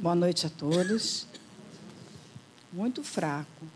[0.00, 1.26] Boa noite a todos.
[2.72, 3.66] Muito fraco.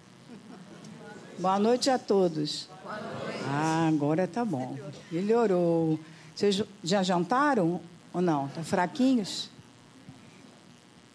[1.39, 2.67] Boa noite a todos.
[2.83, 3.45] Boa noite.
[3.47, 4.75] Ah, agora tá bom.
[5.13, 6.01] Melhorou.
[6.35, 7.79] Vocês já jantaram
[8.11, 8.47] ou não?
[8.47, 9.51] Estão tá fraquinhos?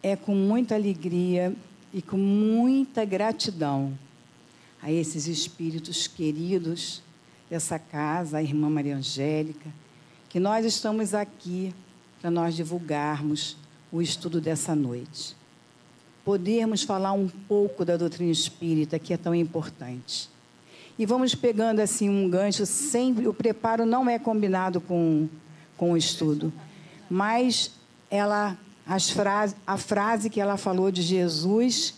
[0.00, 1.56] É com muita alegria
[1.92, 3.98] e com muita gratidão
[4.80, 7.02] a esses espíritos queridos
[7.50, 9.70] dessa casa, a irmã Maria Angélica,
[10.28, 11.74] que nós estamos aqui
[12.20, 13.56] para nós divulgarmos
[13.92, 15.36] o estudo dessa noite.
[16.24, 20.28] Podermos falar um pouco da doutrina espírita, que é tão importante.
[20.98, 25.28] E vamos pegando assim um gancho, sempre o preparo não é combinado com,
[25.76, 26.52] com o estudo,
[27.08, 27.72] mas
[28.10, 31.94] ela as frase, a frase que ela falou de Jesus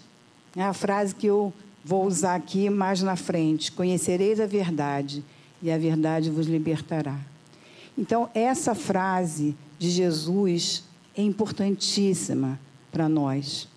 [0.55, 5.25] é a frase que eu vou usar aqui mais na frente: Conhecereis a verdade,
[5.63, 7.19] e a verdade vos libertará.
[7.97, 10.85] Então, essa frase de Jesus
[11.17, 12.59] é importantíssima
[12.91, 13.69] para nós.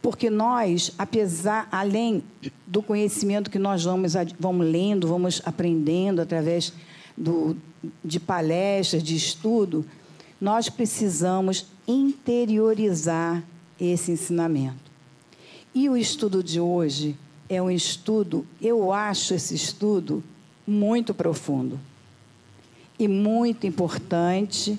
[0.00, 2.22] Porque nós, apesar, além
[2.66, 6.72] do conhecimento que nós vamos, vamos lendo, vamos aprendendo através
[7.16, 7.56] do,
[8.04, 9.86] de palestras, de estudo,
[10.40, 13.44] nós precisamos interiorizar
[13.80, 14.90] esse ensinamento.
[15.74, 17.16] E o estudo de hoje
[17.48, 20.22] é um estudo, eu acho esse estudo
[20.66, 21.78] muito profundo
[22.98, 24.78] e muito importante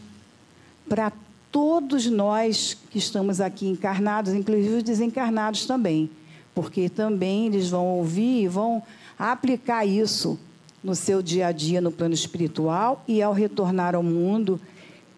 [0.93, 1.11] para
[1.51, 6.07] todos nós que estamos aqui encarnados, inclusive os desencarnados também,
[6.53, 8.83] porque também eles vão ouvir e vão
[9.17, 10.37] aplicar isso
[10.83, 14.61] no seu dia a dia no plano espiritual e ao retornar ao mundo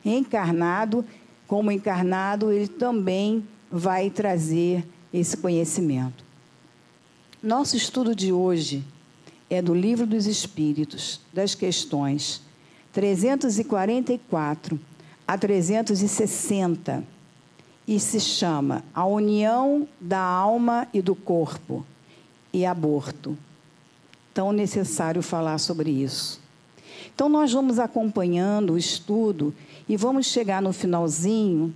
[0.06, 1.04] encarnado,
[1.46, 6.24] como encarnado, ele também vai trazer esse conhecimento.
[7.44, 8.82] Nosso estudo de hoje
[9.50, 12.42] é do Livro dos Espíritos, das questões
[12.94, 14.80] 344
[15.28, 17.04] a 360,
[17.88, 21.86] e se chama A União da Alma e do Corpo
[22.52, 23.38] e Aborto.
[24.34, 26.42] Tão necessário falar sobre isso.
[27.14, 29.54] Então, nós vamos acompanhando o estudo
[29.88, 31.74] e vamos chegar no finalzinho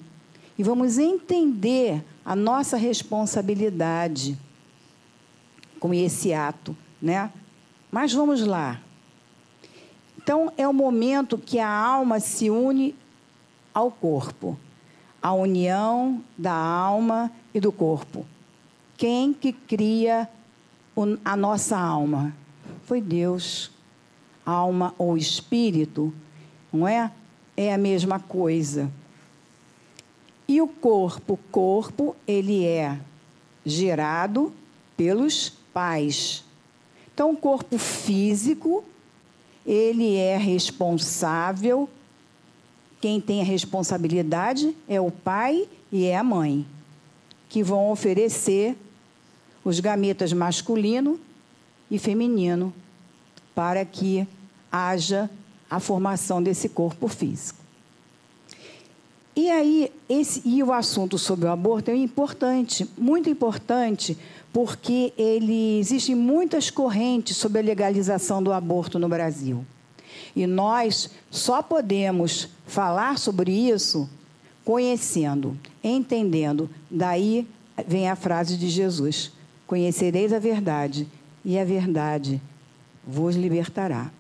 [0.58, 4.38] e vamos entender a nossa responsabilidade
[5.80, 7.32] com esse ato, né?
[7.92, 8.82] Mas vamos lá.
[10.18, 12.94] Então, é o momento que a alma se une
[13.74, 14.58] ao corpo.
[15.22, 18.26] A união da alma e do corpo.
[18.98, 20.30] Quem que cria
[21.24, 22.34] a nossa alma?
[22.84, 23.72] Foi Deus.
[24.46, 26.14] Alma ou espírito,
[26.74, 27.12] não é?
[27.56, 28.90] É a mesma coisa.
[30.48, 33.00] E o corpo, corpo, ele é
[33.66, 34.52] gerado
[34.98, 36.44] pelos pais.
[37.14, 38.84] Então, o corpo físico,
[39.66, 41.88] ele é responsável.
[43.02, 46.66] Quem tem a responsabilidade é o pai e é a mãe,
[47.48, 48.76] que vão oferecer
[49.64, 51.20] os gametas masculino
[51.90, 52.74] e feminino
[53.56, 54.28] para que
[54.72, 55.30] haja
[55.70, 57.60] a formação desse corpo físico.
[59.36, 64.18] E aí, esse, e o assunto sobre o aborto é importante, muito importante,
[64.52, 69.66] porque ele existem muitas correntes sobre a legalização do aborto no Brasil.
[70.36, 74.10] E nós só podemos falar sobre isso
[74.64, 76.70] conhecendo, entendendo.
[76.90, 77.48] Daí
[77.88, 79.32] vem a frase de Jesus:
[79.66, 81.08] Conhecereis a verdade,
[81.44, 82.42] e a verdade
[83.06, 84.12] vos libertará.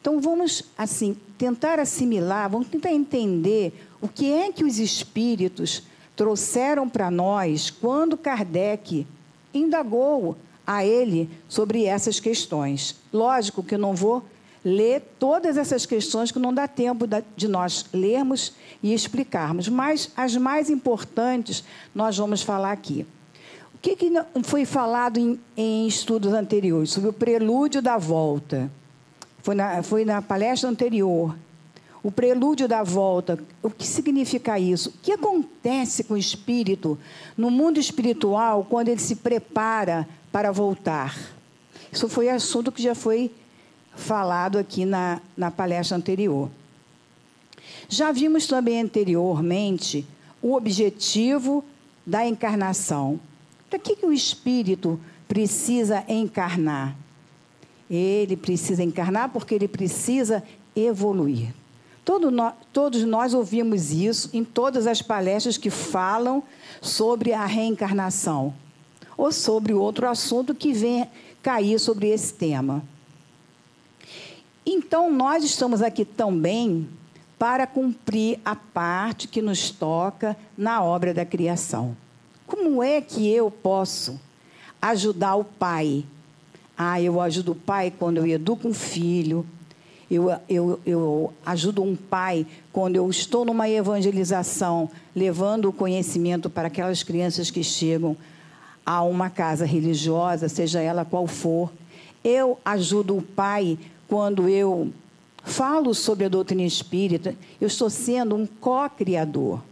[0.00, 5.82] Então vamos assim tentar assimilar, vamos tentar entender o que é que os espíritos
[6.16, 9.06] trouxeram para nós quando Kardec
[9.54, 10.36] indagou
[10.66, 12.96] a ele sobre essas questões.
[13.12, 14.24] Lógico que eu não vou
[14.64, 17.06] ler todas essas questões que não dá tempo
[17.36, 21.64] de nós lermos e explicarmos, mas as mais importantes
[21.94, 23.06] nós vamos falar aqui.
[23.74, 24.10] O que, que
[24.44, 28.70] foi falado em, em estudos anteriores sobre o prelúdio da volta?
[29.42, 31.34] Foi na, foi na palestra anterior
[32.02, 33.38] o prelúdio da volta.
[33.62, 34.90] O que significa isso?
[34.90, 36.98] O que acontece com o espírito
[37.36, 41.16] no mundo espiritual quando ele se prepara para voltar?
[41.92, 43.30] Isso foi assunto que já foi
[43.94, 46.50] falado aqui na, na palestra anterior.
[47.88, 50.06] Já vimos também anteriormente
[50.40, 51.64] o objetivo
[52.06, 53.20] da encarnação.
[53.68, 56.96] Para que, que o espírito precisa encarnar?
[57.88, 60.42] Ele precisa encarnar porque ele precisa
[60.74, 61.54] evoluir.
[62.04, 66.42] Todo no, todos nós ouvimos isso em todas as palestras que falam
[66.80, 68.52] sobre a reencarnação
[69.16, 71.06] ou sobre outro assunto que vem
[71.42, 72.82] cair sobre esse tema.
[74.64, 76.88] Então, nós estamos aqui também
[77.38, 81.96] para cumprir a parte que nos toca na obra da criação.
[82.46, 84.20] Como é que eu posso
[84.80, 86.04] ajudar o pai?
[86.76, 89.44] Ah, eu ajudo o pai quando eu educo um filho,
[90.10, 96.68] eu, eu, eu ajudo um pai quando eu estou numa evangelização, levando o conhecimento para
[96.68, 98.16] aquelas crianças que chegam
[98.84, 101.72] a uma casa religiosa, seja ela qual for.
[102.22, 103.78] Eu ajudo o pai
[104.12, 104.92] quando eu
[105.42, 109.62] falo sobre a doutrina espírita, eu estou sendo um co-criador.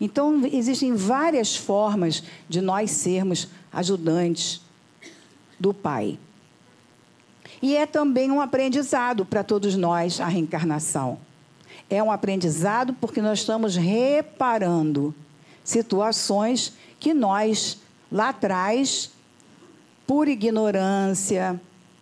[0.00, 4.62] Então, existem várias formas de nós sermos ajudantes
[5.60, 6.18] do Pai.
[7.62, 11.16] E é também um aprendizado para todos nós a reencarnação.
[11.88, 15.14] É um aprendizado porque nós estamos reparando
[15.62, 17.78] situações que nós,
[18.10, 19.12] lá atrás,
[20.04, 21.60] por ignorância,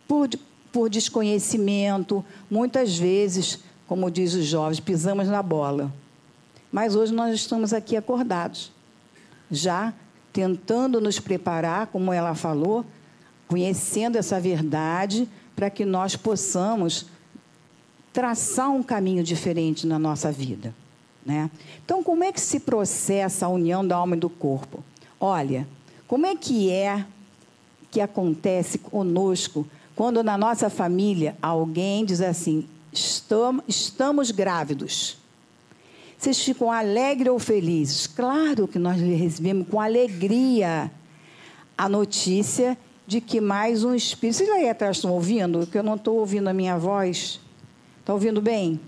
[0.08, 0.26] por,
[0.72, 5.92] por desconhecimento, muitas vezes, como diz os jovens, pisamos na bola.
[6.70, 8.70] Mas hoje nós estamos aqui acordados,
[9.50, 9.92] já
[10.32, 12.84] tentando nos preparar, como ela falou,
[13.48, 17.06] conhecendo essa verdade para que nós possamos
[18.12, 20.74] traçar um caminho diferente na nossa vida.
[21.24, 21.50] Né?
[21.84, 24.82] Então, como é que se processa a união da alma e do corpo?
[25.18, 25.66] Olha,
[26.06, 27.04] como é que é
[27.90, 29.66] que acontece conosco
[30.00, 35.18] quando na nossa família alguém diz assim: estamos grávidos?
[36.16, 38.06] Vocês ficam alegres ou felizes?
[38.06, 40.90] Claro que nós recebemos com alegria
[41.76, 44.38] a notícia de que mais um espírito.
[44.38, 45.66] Vocês aí atrás estão ouvindo?
[45.66, 47.38] Que eu não estou ouvindo a minha voz.
[48.00, 48.80] Está ouvindo bem?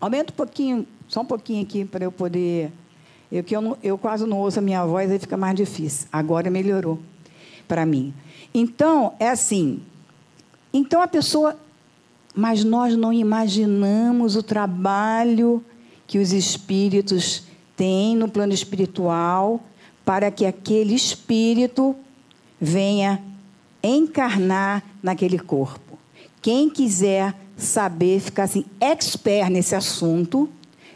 [0.00, 2.72] Aumenta um pouquinho, só um pouquinho aqui para eu poder.
[3.30, 6.08] Eu, que eu, não, eu quase não ouço a minha voz, aí fica mais difícil.
[6.10, 6.98] Agora melhorou
[7.66, 8.14] para mim.
[8.54, 9.80] Então, é assim.
[10.72, 11.58] Então a pessoa.
[12.34, 15.64] Mas nós não imaginamos o trabalho
[16.06, 19.60] que os espíritos têm no plano espiritual
[20.04, 21.96] para que aquele espírito
[22.60, 23.22] venha
[23.82, 25.98] encarnar naquele corpo.
[26.42, 30.48] Quem quiser saber, ficar assim, expert nesse assunto,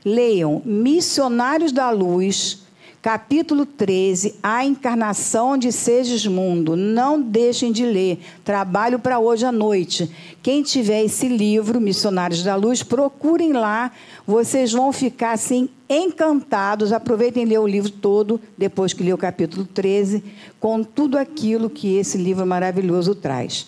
[0.05, 2.63] leiam Missionários da Luz,
[3.03, 5.71] capítulo 13, A Encarnação de
[6.29, 6.77] Mundo.
[6.77, 8.19] Não deixem de ler.
[8.45, 10.11] Trabalho para hoje à noite.
[10.43, 13.91] Quem tiver esse livro, Missionários da Luz, procurem lá.
[14.27, 16.93] Vocês vão ficar assim encantados.
[16.93, 20.23] Aproveitem ler o livro todo, depois que ler o capítulo 13,
[20.59, 23.67] com tudo aquilo que esse livro maravilhoso traz.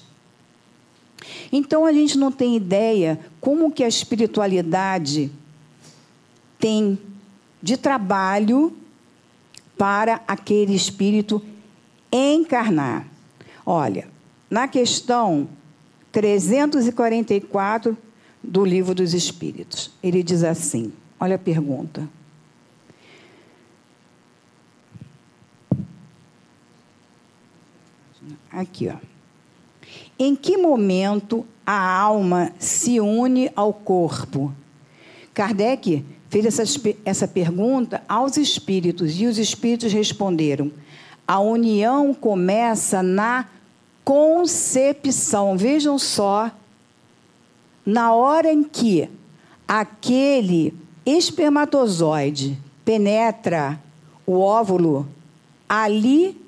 [1.50, 5.30] Então a gente não tem ideia como que a espiritualidade
[6.58, 6.98] tem
[7.62, 8.76] de trabalho
[9.76, 11.42] para aquele espírito
[12.12, 13.06] encarnar.
[13.64, 14.08] Olha,
[14.50, 15.48] na questão
[16.10, 17.96] 344
[18.42, 22.08] do Livro dos Espíritos, ele diz assim: olha a pergunta.
[28.50, 28.96] Aqui, ó.
[30.18, 34.52] Em que momento a alma se une ao corpo?
[35.32, 36.62] Kardec fez essa,
[37.04, 40.72] essa pergunta aos espíritos e os espíritos responderam:
[41.28, 43.46] a união começa na
[44.02, 45.58] concepção.
[45.58, 46.50] Vejam só,
[47.84, 49.10] na hora em que
[49.68, 50.74] aquele
[51.04, 53.78] espermatozoide penetra
[54.26, 55.06] o óvulo,
[55.68, 56.40] ali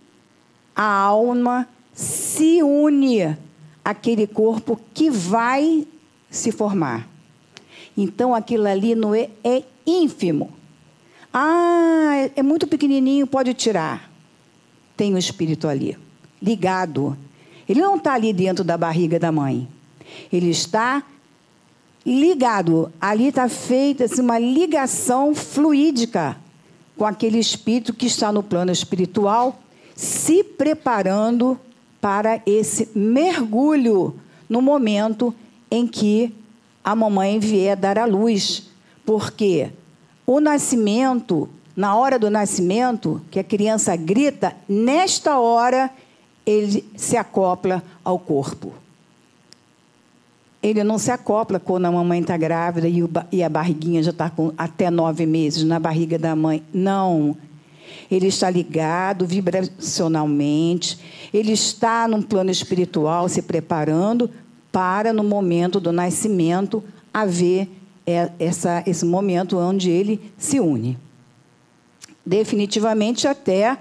[0.75, 3.37] a alma se une
[3.85, 5.87] àquele corpo que vai
[6.31, 7.07] se formar.
[7.95, 10.51] Então aquilo ali não é, é ínfimo.
[11.33, 14.11] Ah, é muito pequenininho, pode tirar.
[14.97, 15.99] Tem o um espírito ali,
[16.41, 17.17] ligado.
[17.69, 19.69] Ele não está ali dentro da barriga da mãe.
[20.33, 21.03] Ele está
[22.05, 22.93] ligado.
[23.01, 26.37] Ali está feita assim, uma ligação fluídica
[26.97, 29.59] com aquele espírito que está no plano espiritual,
[29.97, 31.59] se preparando
[32.01, 34.15] para esse mergulho
[34.49, 35.35] no momento
[35.71, 36.33] em que
[36.85, 38.69] a mamãe vier dar à luz
[39.05, 39.71] porque
[40.27, 45.91] o nascimento, na hora do nascimento, que a criança grita, nesta hora
[46.47, 48.73] ele se acopla ao corpo.
[50.63, 52.89] Ele não se acopla quando a mamãe está grávida
[53.31, 56.63] e, a barriguinha já está com até nove meses na barriga da mãe.
[56.73, 57.37] Não.
[58.11, 60.99] Ele está ligado vibracionalmente,
[61.33, 64.31] ele está num plano espiritual se preparando
[64.73, 66.83] para, no momento do nascimento,
[67.13, 67.69] haver
[68.07, 70.99] é essa, esse momento onde ele se une.
[72.25, 73.79] Definitivamente até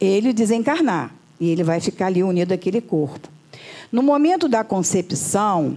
[0.00, 1.14] ele desencarnar.
[1.40, 3.28] E ele vai ficar ali unido àquele corpo.
[3.90, 5.76] No momento da concepção,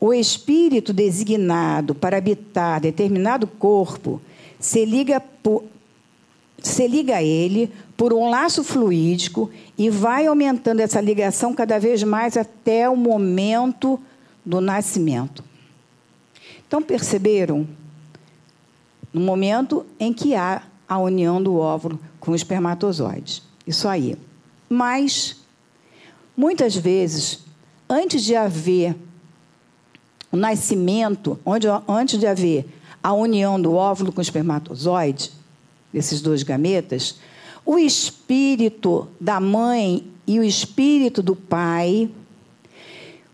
[0.00, 4.20] o espírito designado para habitar determinado corpo
[4.58, 5.64] se liga, por,
[6.58, 12.02] se liga a ele por um laço fluídico e vai aumentando essa ligação cada vez
[12.02, 14.00] mais até o momento
[14.44, 15.43] do nascimento.
[16.74, 17.68] Então, perceberam?
[19.12, 23.44] No momento em que há a união do óvulo com o espermatozoide.
[23.64, 24.18] Isso aí.
[24.68, 25.36] Mas,
[26.36, 27.44] muitas vezes,
[27.88, 28.96] antes de haver
[30.32, 32.66] o nascimento, onde, antes de haver
[33.00, 35.30] a união do óvulo com o espermatozoide,
[35.92, 37.20] desses dois gametas,
[37.64, 42.10] o espírito da mãe e o espírito do pai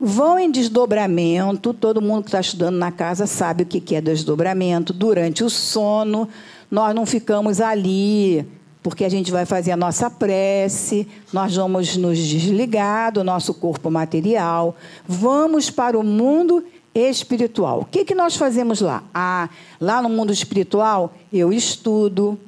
[0.01, 1.75] vão em desdobramento.
[1.75, 4.93] Todo mundo que está estudando na casa sabe o que é desdobramento.
[4.93, 6.29] Durante o sono,
[6.71, 8.47] nós não ficamos ali
[8.83, 13.91] porque a gente vai fazer a nossa prece, nós vamos nos desligar do nosso corpo
[13.91, 14.75] material,
[15.07, 16.65] vamos para o mundo
[16.95, 17.81] espiritual.
[17.81, 19.03] O que, que nós fazemos lá?
[19.13, 22.39] Ah, lá no mundo espiritual, eu estudo,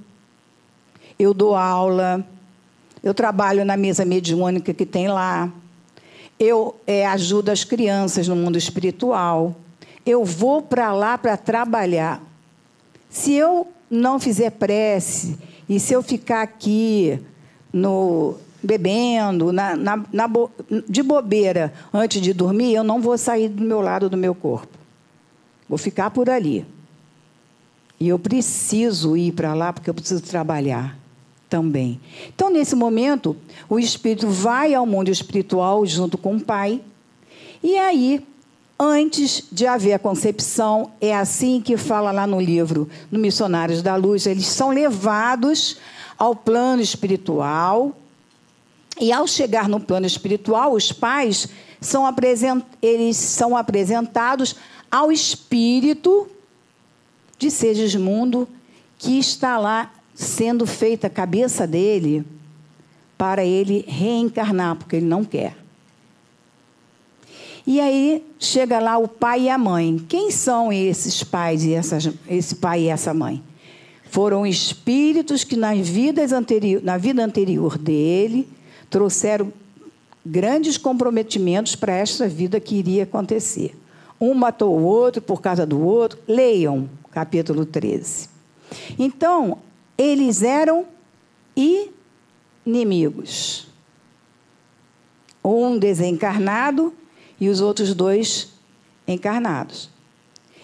[1.19, 2.27] eu dou aula,
[3.03, 5.51] eu trabalho na mesa mediúnica que tem lá,
[6.43, 9.55] eu é, ajudo as crianças no mundo espiritual,
[10.05, 12.21] eu vou para lá para trabalhar.
[13.09, 17.21] Se eu não fizer prece, e se eu ficar aqui
[17.73, 20.29] no bebendo, na, na, na,
[20.89, 24.77] de bobeira antes de dormir, eu não vou sair do meu lado do meu corpo.
[25.69, 26.67] Vou ficar por ali.
[28.01, 30.99] E eu preciso ir para lá porque eu preciso trabalhar
[31.53, 32.01] também.
[32.35, 33.37] Então, nesse momento,
[33.69, 36.81] o espírito vai ao mundo espiritual junto com o pai.
[37.63, 38.27] E aí,
[38.81, 43.95] antes de haver a concepção, é assim que fala lá no livro, no Missionários da
[43.97, 45.77] Luz, eles são levados
[46.19, 47.95] ao plano espiritual.
[48.99, 51.49] E ao chegar no plano espiritual, os pais
[51.83, 52.05] são
[52.81, 54.57] eles são apresentados
[54.91, 56.27] ao espírito
[57.39, 58.49] de Segismundo
[58.99, 62.25] que está lá sendo feita a cabeça dele
[63.17, 65.57] para ele reencarnar, porque ele não quer.
[67.67, 70.05] E aí chega lá o pai e a mãe.
[70.09, 73.43] Quem são esses pais e essas, esse pai e essa mãe?
[74.11, 78.49] Foram espíritos que nas vidas anterior, na vida anterior dele
[78.91, 79.53] trouxeram
[80.27, 83.77] grandes comprometimentos para esta vida que iria acontecer.
[84.21, 86.19] Um matou o outro por causa do outro.
[86.29, 88.29] Leiam capítulo 13.
[88.99, 89.59] Então,
[89.97, 90.87] eles eram
[92.65, 93.67] inimigos.
[95.45, 96.95] Um desencarnado
[97.41, 98.53] e os outros dois
[99.07, 99.91] encarnados.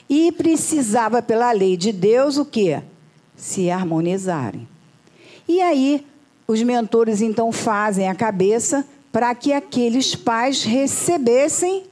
[0.08, 2.82] E precisava, pela lei de Deus, o quê?
[3.36, 4.66] Se harmonizarem.
[5.46, 6.06] E aí,
[6.46, 11.84] os mentores então fazem a cabeça para que aqueles pais recebessem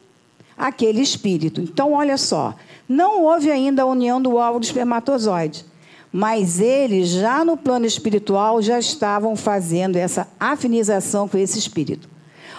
[0.56, 1.60] aquele espírito.
[1.60, 2.54] Então, olha só,
[2.88, 5.64] não houve ainda a união do óvulo espermatozoide.
[6.12, 12.08] Mas eles, já no plano espiritual, já estavam fazendo essa afinização com esse espírito.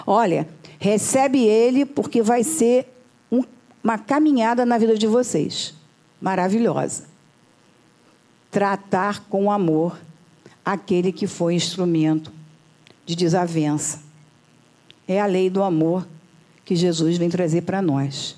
[0.06, 2.86] Olha, recebe ele porque vai ser
[3.30, 3.42] um,
[3.82, 5.74] uma caminhada na vida de vocês.
[6.20, 7.04] Maravilhosa.
[8.50, 9.98] Tratar com amor
[10.64, 12.32] aquele que foi instrumento
[13.04, 14.00] de desavença.
[15.06, 16.06] É a lei do amor
[16.64, 18.36] que Jesus vem trazer para nós.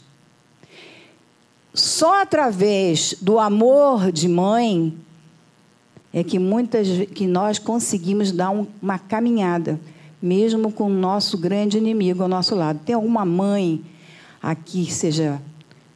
[1.73, 4.97] Só através do amor de mãe
[6.12, 9.81] é que muitas que nós conseguimos dar um, uma caminhada,
[10.21, 12.81] mesmo com o nosso grande inimigo ao nosso lado.
[12.85, 13.85] Tem alguma mãe
[14.43, 15.41] aqui que seja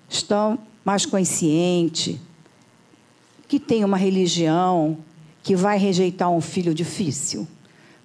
[0.08, 2.20] estão mais consciente,
[3.48, 4.98] que tem uma religião,
[5.42, 7.46] que vai rejeitar um filho difícil?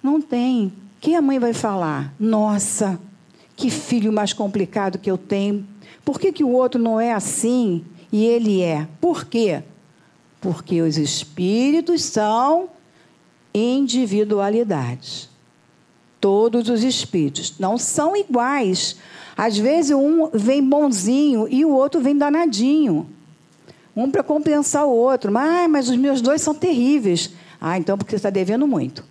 [0.02, 0.72] Não tem.
[1.00, 2.12] Quem a mãe vai falar?
[2.18, 3.00] Nossa,
[3.56, 5.66] que filho mais complicado que eu tenho.
[6.04, 8.86] Por que, que o outro não é assim e ele é?
[9.00, 9.62] Por quê?
[10.40, 12.68] Porque os espíritos são
[13.54, 15.28] individualidades.
[16.20, 18.96] Todos os espíritos não são iguais.
[19.36, 23.06] Às vezes um vem bonzinho e o outro vem danadinho.
[23.96, 25.36] Um para compensar o outro.
[25.36, 27.30] Ah, mas os meus dois são terríveis.
[27.60, 29.04] Ah, então porque você está devendo muito.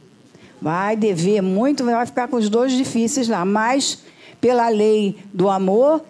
[0.61, 3.45] Vai dever muito, vai ficar com os dois difíceis lá.
[3.45, 4.03] Mas,
[4.41, 6.03] pela lei do amor,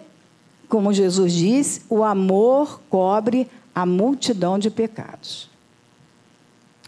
[0.70, 5.50] como Jesus disse, o amor cobre a multidão de pecados.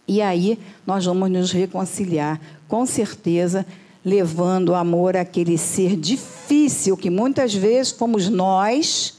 [0.07, 3.67] E aí nós vamos nos reconciliar, com certeza,
[4.05, 9.19] levando o amor àquele ser difícil, que muitas vezes fomos nós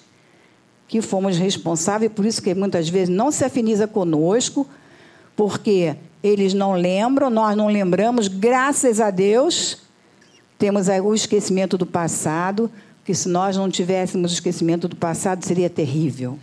[0.87, 4.67] que fomos responsáveis, por isso que muitas vezes não se afiniza conosco,
[5.35, 9.79] porque eles não lembram, nós não lembramos, graças a Deus,
[10.57, 12.69] temos o esquecimento do passado,
[13.05, 16.39] que se nós não tivéssemos esquecimento do passado seria terrível.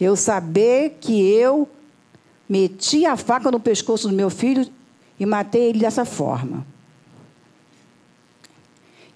[0.00, 1.68] Eu saber que eu
[2.48, 4.66] meti a faca no pescoço do meu filho
[5.18, 6.66] e matei ele dessa forma.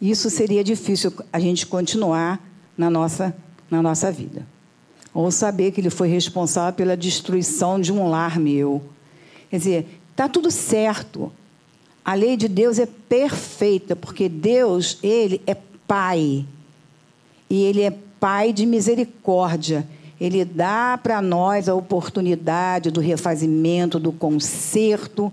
[0.00, 2.40] Isso seria difícil a gente continuar
[2.76, 3.34] na nossa,
[3.70, 4.46] na nossa vida.
[5.12, 8.82] Ou saber que ele foi responsável pela destruição de um lar meu.
[9.50, 11.30] Quer dizer, está tudo certo.
[12.02, 15.54] A lei de Deus é perfeita, porque Deus, ele é
[15.90, 16.47] Pai.
[17.50, 19.85] E ele é Pai de misericórdia.
[20.20, 25.32] Ele dá para nós a oportunidade do refazimento, do conserto,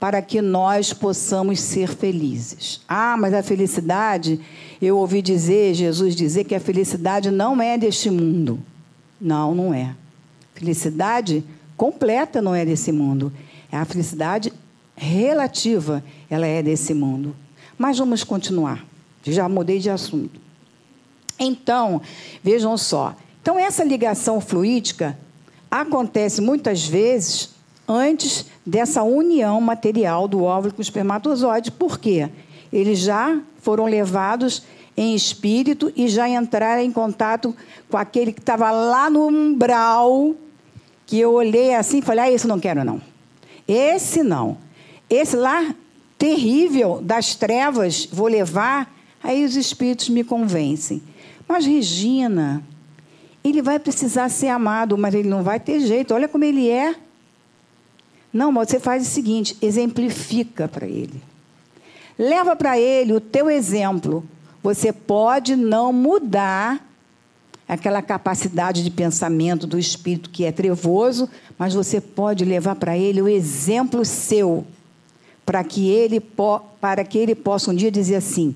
[0.00, 2.80] para que nós possamos ser felizes.
[2.88, 4.40] Ah, mas a felicidade,
[4.82, 8.58] eu ouvi dizer, Jesus dizer que a felicidade não é deste mundo.
[9.20, 9.94] Não, não é.
[10.54, 11.44] Felicidade
[11.76, 13.32] completa não é desse mundo.
[13.70, 14.52] A felicidade
[14.96, 17.36] relativa, ela é desse mundo.
[17.78, 18.88] Mas vamos continuar.
[19.22, 20.40] Já mudei de assunto.
[21.38, 22.00] Então,
[22.42, 23.14] vejam só.
[23.40, 25.18] Então, essa ligação fluídica
[25.70, 27.50] acontece muitas vezes
[27.86, 31.70] antes dessa união material do óvulo com o espermatozoide.
[31.70, 32.28] Por quê?
[32.72, 34.62] Eles já foram levados
[34.96, 37.54] em espírito e já entraram em contato
[37.88, 40.34] com aquele que estava lá no umbral,
[41.06, 43.00] que eu olhei assim e falei: ah, esse não quero, não.
[43.66, 44.58] Esse não.
[45.08, 45.74] Esse lá,
[46.18, 48.97] terrível, das trevas, vou levar.
[49.22, 51.02] Aí os espíritos me convencem.
[51.48, 52.62] Mas, Regina,
[53.42, 56.14] ele vai precisar ser amado, mas ele não vai ter jeito.
[56.14, 56.94] Olha como ele é.
[58.32, 61.22] Não, mas você faz o seguinte: exemplifica para ele.
[62.18, 64.24] Leva para ele o teu exemplo.
[64.62, 66.84] Você pode não mudar
[67.68, 71.28] aquela capacidade de pensamento do espírito que é trevoso,
[71.58, 74.66] mas você pode levar para ele o exemplo seu,
[75.46, 76.20] para que ele
[76.80, 78.54] para que ele possa um dia dizer assim: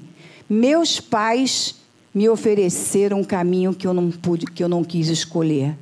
[0.53, 1.77] meus pais
[2.15, 5.77] me ofereceram um caminho que eu não pude, que eu não quis escolher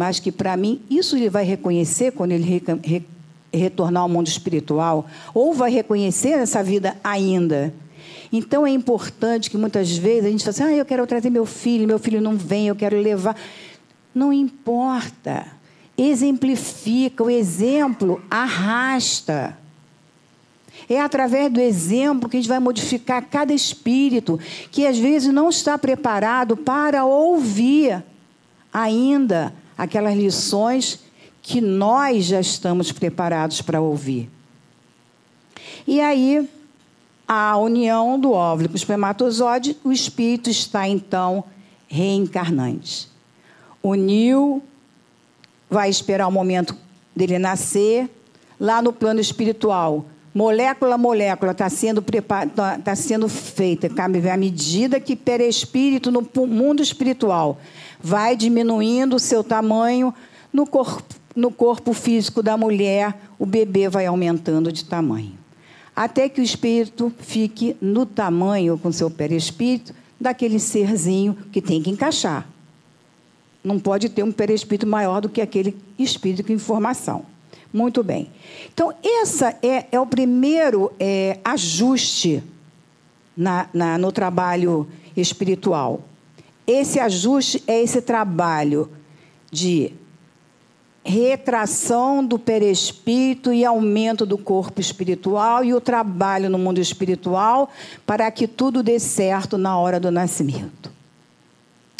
[0.00, 3.02] mas que para mim isso ele vai reconhecer quando ele re, re,
[3.52, 7.74] retornar ao mundo espiritual, ou vai reconhecer essa vida ainda.
[8.32, 11.44] Então é importante que muitas vezes a gente fala assim: ah, eu quero trazer meu
[11.44, 13.36] filho, meu filho não vem, eu quero levar.
[14.14, 15.46] Não importa.
[15.98, 19.58] Exemplifica, o exemplo arrasta.
[20.92, 24.40] É através do exemplo que a gente vai modificar cada espírito
[24.72, 28.02] que às vezes não está preparado para ouvir
[28.72, 30.98] ainda aquelas lições
[31.40, 34.28] que nós já estamos preparados para ouvir.
[35.86, 36.48] E aí,
[37.26, 41.44] a união do óvulo com o espermatozoide, o espírito está então
[41.86, 43.08] reencarnante.
[43.80, 44.60] Uniu,
[45.70, 46.76] vai esperar o momento
[47.14, 48.10] dele nascer,
[48.58, 50.04] lá no plano espiritual.
[50.32, 52.04] Molécula a molécula está sendo,
[52.54, 53.88] tá, tá sendo feita
[54.32, 57.58] à medida que perispírito no mundo espiritual
[58.00, 60.14] vai diminuindo o seu tamanho
[60.52, 61.02] no corpo,
[61.34, 65.38] no corpo físico da mulher, o bebê vai aumentando de tamanho.
[65.94, 71.90] Até que o espírito fique no tamanho, com seu perispírito, daquele serzinho que tem que
[71.90, 72.46] encaixar.
[73.62, 77.24] Não pode ter um perispírito maior do que aquele espírito com informação.
[77.72, 78.30] Muito bem.
[78.72, 82.42] Então, esse é, é o primeiro é, ajuste
[83.36, 86.02] na, na, no trabalho espiritual.
[86.66, 88.90] Esse ajuste é esse trabalho
[89.50, 89.92] de
[91.04, 97.70] retração do perespírito e aumento do corpo espiritual e o trabalho no mundo espiritual
[98.06, 100.92] para que tudo dê certo na hora do nascimento.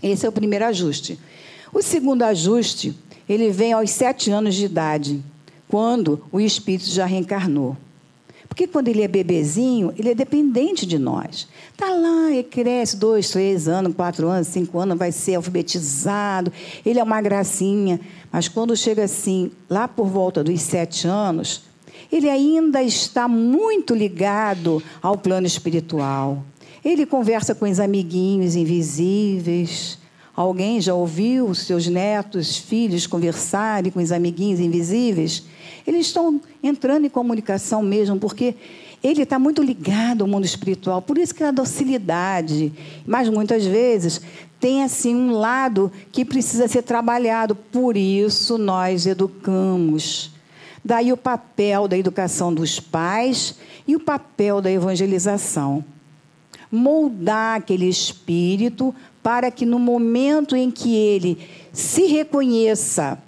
[0.03, 1.19] Esse é o primeiro ajuste.
[1.73, 2.97] O segundo ajuste,
[3.29, 5.23] ele vem aos sete anos de idade,
[5.71, 7.77] quando o espírito já reencarnou.
[8.49, 11.47] Porque quando ele é bebezinho, ele é dependente de nós.
[11.73, 16.53] Está lá, ele cresce dois, três anos, quatro anos, cinco anos, vai ser alfabetizado,
[16.85, 18.01] ele é uma gracinha.
[18.33, 21.63] Mas quando chega assim, lá por volta dos sete anos,
[22.11, 26.43] ele ainda está muito ligado ao plano espiritual.
[26.85, 30.00] Ele conversa com os amiguinhos invisíveis.
[30.35, 35.45] Alguém já ouviu seus netos, filhos conversarem com os amiguinhos invisíveis?
[35.87, 38.55] Eles estão entrando em comunicação mesmo, porque
[39.03, 42.73] ele está muito ligado ao mundo espiritual, por isso que a docilidade.
[43.07, 44.21] Mas muitas vezes
[44.61, 50.31] tem assim um lado que precisa ser trabalhado, por isso nós educamos.
[50.85, 55.85] Daí o papel da educação dos pais e o papel da evangelização.
[56.71, 61.39] Moldar aquele espírito para que no momento em que ele
[61.73, 63.19] se reconheça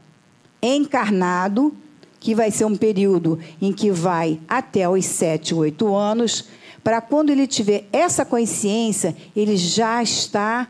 [0.62, 1.74] encarnado,
[2.18, 6.44] que vai ser um período em que vai até os sete, oito anos,
[6.82, 10.68] para quando ele tiver essa consciência, ele já está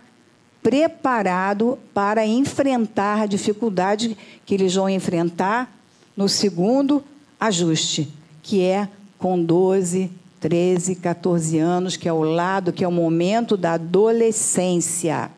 [0.63, 5.71] preparado para enfrentar a dificuldade que eles vão enfrentar
[6.17, 7.03] no segundo
[7.39, 8.09] ajuste,
[8.43, 10.11] que é com 12,
[10.43, 15.31] 13, 14 anos, que é o lado, que é o momento da adolescência.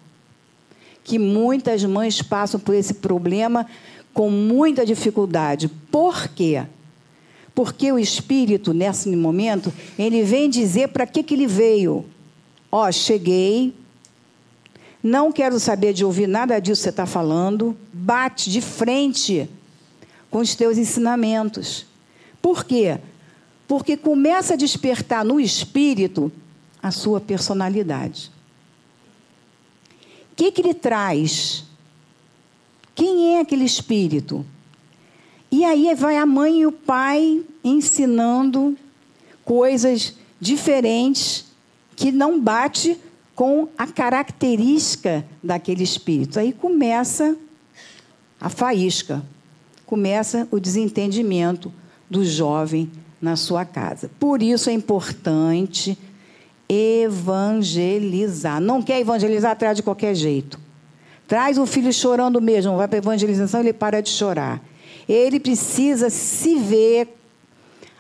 [1.05, 3.67] Que muitas mães passam por esse problema
[4.15, 5.69] com muita dificuldade.
[5.69, 6.65] Por quê?
[7.55, 12.07] Porque o espírito, nesse momento, ele vem dizer para que, que ele veio.
[12.73, 13.75] Ó, oh, cheguei,
[15.03, 19.51] não quero saber de ouvir nada disso que você está falando, bate de frente
[20.31, 21.87] com os teus ensinamentos.
[22.41, 22.99] Por quê?
[23.67, 26.31] Porque começa a despertar no espírito
[26.83, 28.31] a sua personalidade.
[30.33, 31.65] O que, que ele traz?
[32.95, 34.45] Quem é aquele espírito?
[35.51, 38.77] E aí vai a mãe e o pai ensinando
[39.45, 41.47] coisas diferentes
[41.97, 42.99] que não bate
[43.35, 46.39] com a característica daquele espírito.
[46.39, 47.37] Aí começa
[48.41, 49.25] a faísca,
[49.87, 51.73] começa o desentendimento
[52.11, 52.91] do jovem
[53.25, 54.11] na sua casa.
[54.21, 55.99] Por isso é importante
[56.69, 58.61] evangelizar.
[58.61, 60.61] Não quer evangelizar atrás de qualquer jeito.
[61.27, 64.63] Traz o filho chorando mesmo, vai para a evangelização, ele para de chorar.
[65.09, 67.09] Ele precisa se ver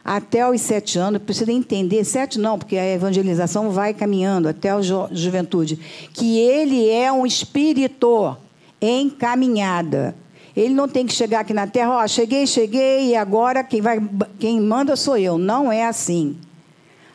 [0.04, 4.82] até os sete anos, precisa entender, sete não, porque a evangelização vai caminhando até a
[4.82, 5.78] ju juventude,
[6.12, 8.36] que ele é um espírito
[8.78, 10.14] em caminhada.
[10.56, 13.80] Ele não tem que chegar aqui na terra, ó, oh, cheguei, cheguei, e agora quem,
[13.80, 13.98] vai,
[14.38, 15.36] quem manda sou eu.
[15.36, 16.36] Não é assim.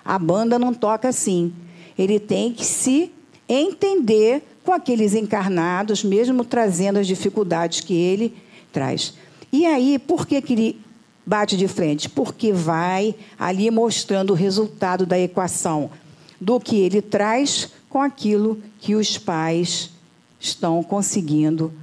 [0.04, 1.54] A banda não toca assim.
[1.98, 3.12] Ele tem que se
[3.48, 8.36] entender com aqueles encarnados, mesmo trazendo as dificuldades que ele
[8.72, 9.14] traz.
[9.52, 10.82] E aí, por que, que ele
[11.26, 12.10] bate de frente?
[12.10, 15.90] Porque vai ali mostrando o resultado da equação
[16.40, 19.92] do que ele traz com aquilo que os pais
[20.40, 21.74] estão conseguindo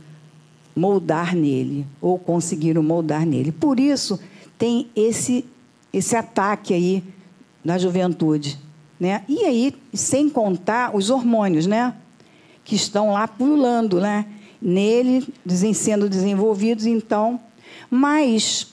[0.76, 3.50] moldar nele, ou conseguiram moldar nele.
[3.50, 4.20] Por isso,
[4.58, 5.44] tem esse,
[5.92, 7.02] esse ataque aí
[7.64, 8.58] na juventude.
[9.00, 9.24] Né?
[9.28, 11.94] E aí, sem contar os hormônios, né?
[12.66, 14.26] que estão lá pulando, né?
[14.60, 15.26] Nele,
[15.72, 17.40] sendo desenvolvidos, então.
[17.88, 18.66] Mas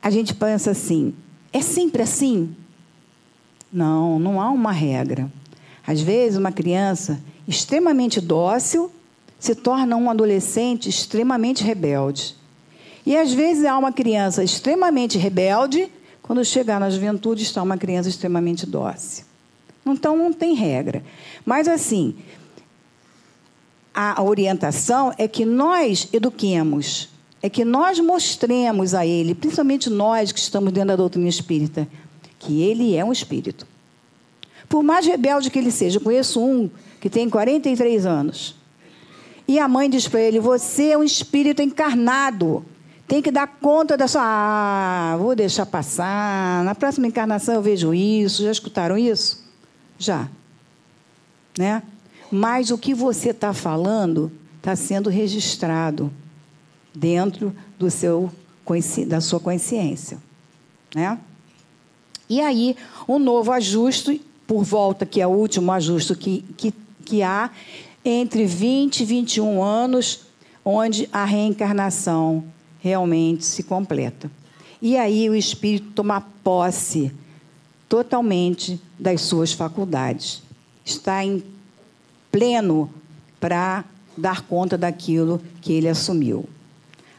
[0.00, 1.12] a gente pensa assim:
[1.52, 2.54] é sempre assim?
[3.70, 5.30] Não, não há uma regra.
[5.84, 8.90] Às vezes, uma criança extremamente dócil
[9.44, 12.34] se torna um adolescente extremamente rebelde.
[13.04, 18.08] E às vezes há uma criança extremamente rebelde, quando chegar na juventude está uma criança
[18.08, 19.26] extremamente dócil.
[19.84, 21.04] Então não tem regra.
[21.44, 22.16] Mas assim,
[23.92, 27.10] a orientação é que nós eduquemos,
[27.42, 31.86] é que nós mostremos a ele, principalmente nós que estamos dentro da doutrina espírita,
[32.38, 33.66] que ele é um espírito.
[34.70, 38.63] Por mais rebelde que ele seja, eu conheço um que tem 43 anos.
[39.46, 42.64] E a mãe diz para ele: Você é um espírito encarnado.
[43.06, 44.22] Tem que dar conta da sua.
[44.24, 46.64] Ah, vou deixar passar.
[46.64, 48.42] Na próxima encarnação eu vejo isso.
[48.42, 49.44] Já escutaram isso?
[49.98, 50.28] Já.
[51.56, 51.82] Né?
[52.34, 56.12] mas o que você está falando está sendo registrado
[56.92, 58.28] dentro do seu,
[59.06, 60.18] da sua consciência.
[60.92, 61.16] Né?
[62.28, 62.76] E aí,
[63.08, 67.50] um novo ajuste, por volta, que é o último ajuste que, que, que há,
[68.04, 70.20] entre 20 e 21 anos,
[70.64, 72.44] onde a reencarnação
[72.80, 74.30] realmente se completa.
[74.82, 77.10] E aí o espírito toma posse
[77.88, 80.42] totalmente das suas faculdades.
[80.84, 81.42] Está em
[82.30, 82.92] pleno
[83.40, 83.84] para
[84.16, 86.48] dar conta daquilo que ele assumiu.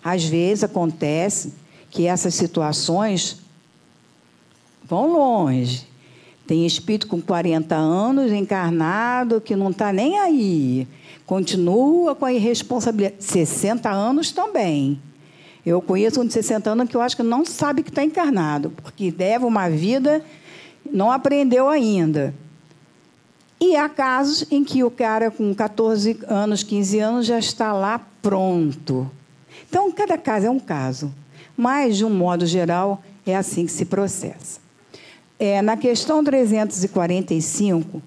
[0.03, 1.53] Às vezes acontece
[1.89, 3.39] que essas situações
[4.83, 5.87] vão longe.
[6.47, 10.87] Tem espírito com 40 anos encarnado que não está nem aí.
[11.25, 13.23] Continua com a irresponsabilidade.
[13.23, 14.99] 60 anos também.
[15.65, 18.69] Eu conheço um de 60 anos que eu acho que não sabe que está encarnado,
[18.69, 20.23] porque deve uma vida,
[20.91, 22.33] não aprendeu ainda.
[23.59, 27.99] E há casos em que o cara com 14 anos, 15 anos já está lá
[28.21, 29.09] pronto.
[29.67, 31.11] Então, cada caso é um caso.
[31.57, 34.64] Mas, de um modo geral, é assim que se processa.
[35.37, 38.01] É, na questão 345,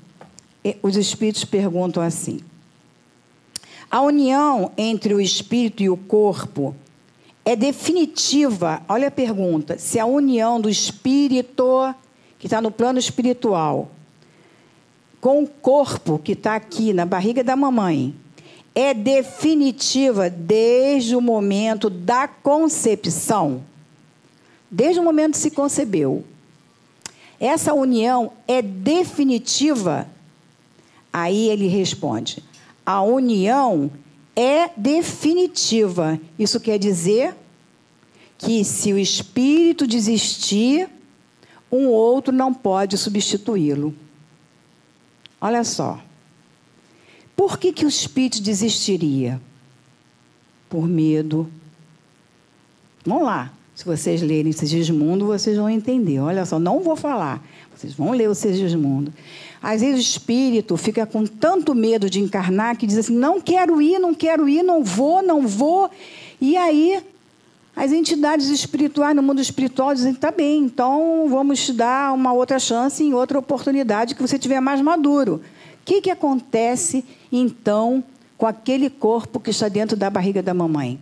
[0.64, 2.40] é, os espíritos perguntam assim:
[3.90, 6.74] a união entre o espírito e o corpo
[7.44, 8.82] é definitiva?
[8.88, 11.94] Olha a pergunta: se a união do espírito,
[12.38, 13.90] que está no plano espiritual,
[15.20, 18.14] com o corpo que está aqui na barriga da mamãe
[18.74, 23.64] é definitiva desde o momento da concepção.
[24.70, 26.22] Desde o momento que se concebeu.
[27.40, 30.08] Essa união é definitiva?
[31.12, 32.42] Aí ele responde:
[32.84, 33.90] a união
[34.34, 36.18] é definitiva.
[36.38, 37.34] Isso quer dizer
[38.36, 40.88] que se o espírito desistir,
[41.70, 43.94] um outro não pode substituí-lo.
[45.40, 46.00] Olha só.
[47.36, 49.40] Por que, que o espírito desistiria?
[50.68, 51.50] Por medo.
[53.04, 53.52] Vamos lá.
[53.78, 56.18] Se vocês lerem Sigismundo, vocês vão entender.
[56.18, 57.40] Olha só, não vou falar.
[57.72, 59.14] Vocês vão ler o Sigismundo.
[59.62, 63.80] Às vezes o espírito fica com tanto medo de encarnar que diz assim: não quero
[63.80, 65.88] ir, não quero ir, não vou, não vou.
[66.40, 67.00] E aí
[67.76, 72.58] as entidades espirituais no mundo espiritual dizem: tá bem, então vamos te dar uma outra
[72.58, 75.34] chance em outra oportunidade que você tiver mais maduro.
[75.36, 75.40] O
[75.84, 78.02] que, que acontece então
[78.36, 80.98] com aquele corpo que está dentro da barriga da mamãe?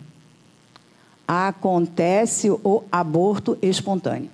[1.27, 4.29] Acontece o aborto espontâneo.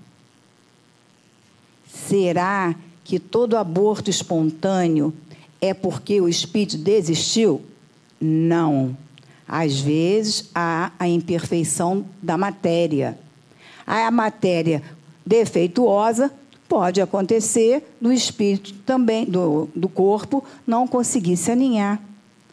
[1.87, 5.13] Será que todo aborto espontâneo
[5.59, 7.61] é porque o espírito desistiu?
[8.19, 8.95] Não.
[9.47, 13.17] Às vezes há a imperfeição da matéria.
[13.85, 14.81] A matéria
[15.25, 16.31] defeituosa
[16.67, 22.01] pode acontecer do espírito também, do, do corpo, não conseguir se aninhar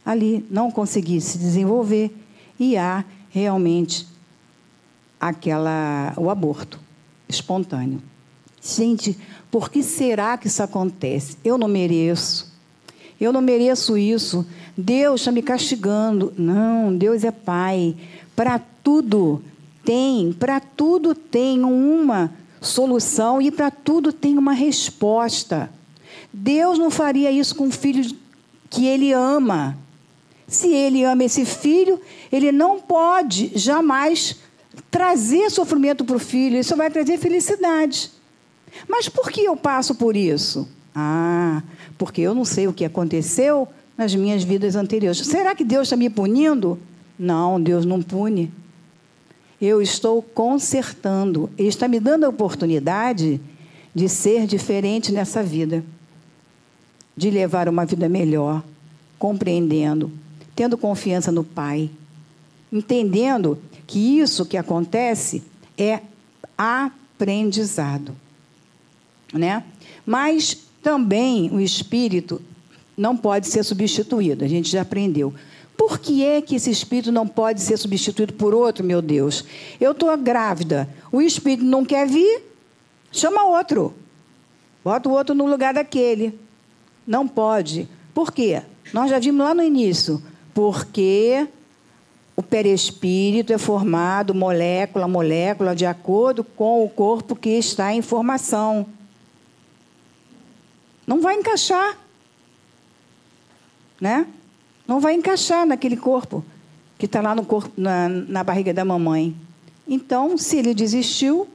[0.04, 2.14] ali, não conseguir se desenvolver.
[2.58, 4.06] E há realmente
[5.20, 6.80] aquela, o aborto
[7.28, 8.02] espontâneo.
[8.62, 9.16] Gente,
[9.50, 11.36] por que será que isso acontece?
[11.44, 12.50] Eu não mereço.
[13.20, 14.46] Eu não mereço isso.
[14.76, 16.32] Deus está me castigando.
[16.36, 17.94] Não, Deus é Pai.
[18.34, 19.42] Para tudo
[19.84, 25.70] tem, para tudo tem uma solução e para tudo tem uma resposta.
[26.32, 28.14] Deus não faria isso com o filho
[28.68, 29.76] que ele ama.
[30.46, 34.36] Se ele ama esse filho, ele não pode jamais
[34.90, 38.10] trazer sofrimento para o filho, isso vai trazer felicidade.
[38.88, 40.68] Mas por que eu passo por isso?
[40.94, 41.62] Ah,
[41.98, 45.18] porque eu não sei o que aconteceu nas minhas vidas anteriores.
[45.18, 46.78] Será que Deus está me punindo?
[47.18, 48.50] Não, Deus não pune.
[49.60, 51.50] Eu estou consertando.
[51.58, 53.40] Ele está me dando a oportunidade
[53.94, 55.84] de ser diferente nessa vida,
[57.16, 58.62] de levar uma vida melhor,
[59.18, 60.10] compreendendo,
[60.54, 61.90] tendo confiança no Pai,
[62.72, 63.58] entendendo
[63.90, 65.42] que isso que acontece
[65.76, 65.98] é
[66.56, 68.14] aprendizado,
[69.34, 69.64] né?
[70.06, 72.40] Mas também o espírito
[72.96, 74.44] não pode ser substituído.
[74.44, 75.34] A gente já aprendeu.
[75.76, 79.44] Por que é que esse espírito não pode ser substituído por outro, meu Deus?
[79.80, 82.42] Eu estou grávida, o espírito não quer vir,
[83.10, 83.92] chama outro.
[84.84, 86.38] Bota o outro no lugar daquele.
[87.04, 87.88] Não pode.
[88.14, 88.62] Por quê?
[88.92, 90.22] Nós já vimos lá no início.
[90.54, 91.48] Porque
[92.36, 98.02] o perespírito é formado molécula a molécula de acordo com o corpo que está em
[98.02, 98.86] formação.
[101.06, 101.98] Não vai encaixar
[104.00, 104.26] né?
[104.88, 106.42] Não vai encaixar naquele corpo
[106.98, 109.36] que está lá no corpo, na, na barriga da mamãe.
[109.86, 111.48] Então, se ele desistiu,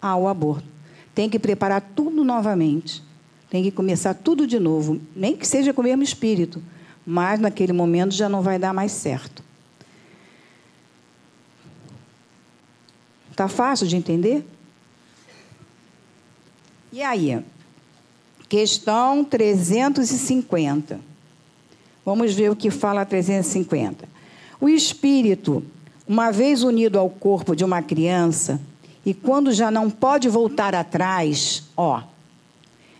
[0.00, 0.66] há o aborto.
[1.14, 3.02] Tem que preparar tudo novamente.
[3.50, 5.00] Tem que começar tudo de novo.
[5.16, 6.62] Nem que seja com o mesmo espírito.
[7.06, 9.42] Mas naquele momento já não vai dar mais certo.
[13.38, 14.44] Está fácil de entender?
[16.92, 17.40] E aí?
[18.48, 20.98] Questão 350.
[22.04, 24.08] Vamos ver o que fala a 350.
[24.60, 25.64] O espírito,
[26.04, 28.60] uma vez unido ao corpo de uma criança,
[29.06, 32.02] e quando já não pode voltar atrás, ó,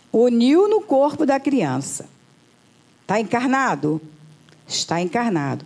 [0.09, 2.07] uniu no corpo da criança.
[3.01, 3.99] Está encarnado?
[4.65, 5.65] Está encarnado.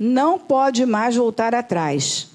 [0.00, 2.34] Não pode mais voltar atrás.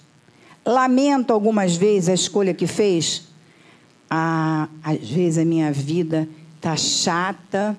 [0.65, 3.27] Lamenta algumas vezes a escolha que fez.
[4.09, 7.77] Ah, às vezes a minha vida está chata.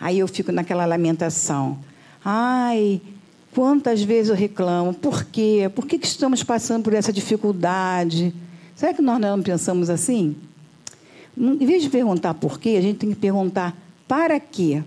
[0.00, 1.78] Aí eu fico naquela lamentação.
[2.24, 3.00] Ai,
[3.54, 5.70] quantas vezes eu reclamo, por quê?
[5.74, 8.34] Por que, que estamos passando por essa dificuldade?
[8.74, 10.36] Será que nós não pensamos assim?
[11.36, 14.82] Em vez de perguntar por quê, a gente tem que perguntar para quê?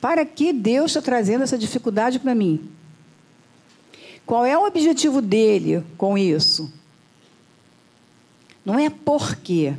[0.00, 2.60] Para que Deus está trazendo essa dificuldade para mim?
[4.26, 6.72] Qual é o objetivo dele com isso?
[8.64, 9.74] Não é por quê.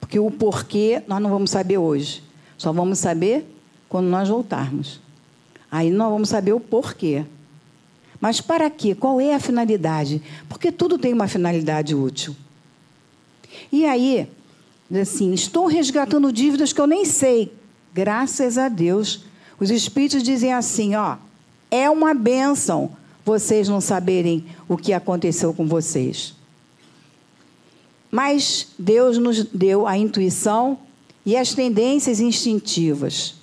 [0.00, 2.20] Porque o porquê nós não vamos saber hoje.
[2.58, 3.46] Só vamos saber
[3.88, 5.00] quando nós voltarmos.
[5.70, 7.24] Aí nós vamos saber o porquê.
[8.20, 8.94] Mas para quê?
[8.94, 10.20] Qual é a finalidade?
[10.48, 12.34] Porque tudo tem uma finalidade útil.
[13.70, 14.28] E aí,
[15.00, 17.52] assim, estou resgatando dívidas que eu nem sei.
[17.92, 19.24] Graças a Deus.
[19.60, 21.16] Os espíritos dizem assim, ó,
[21.70, 22.90] é uma bênção
[23.24, 26.34] vocês não saberem o que aconteceu com vocês.
[28.10, 30.78] Mas Deus nos deu a intuição
[31.26, 33.34] e as tendências instintivas.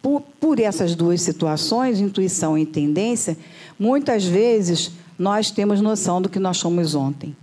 [0.00, 3.36] Por, por essas duas situações, intuição e tendência,
[3.78, 7.36] muitas vezes nós temos noção do que nós somos ontem.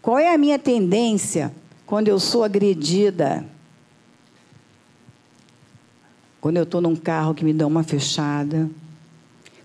[0.00, 1.52] Qual é a minha tendência
[1.86, 3.44] quando eu sou agredida?
[6.40, 8.70] Quando eu estou num carro que me dá uma fechada?